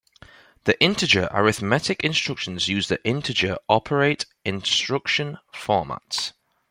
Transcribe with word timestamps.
The 0.63 0.81
integer 0.81 1.29
arithmetic 1.31 2.03
instructions 2.03 2.67
use 2.67 2.87
the 2.87 2.99
integer 3.05 3.59
operate 3.69 4.25
instruction 4.43 5.37
formats. 5.53 6.31